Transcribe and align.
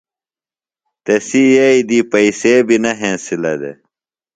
تسی 1.05 1.43
یئیی 1.55 1.81
دی 1.89 1.99
پئسے 2.11 2.53
بیۡ 2.67 2.79
نہ 2.83 2.91
ہنسِلہ 2.99 3.53
دےۡ۔ 3.61 3.77